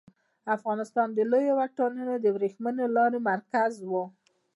[0.55, 3.91] افغانستان د لویو واټونو د ورېښمو لارې مرکز و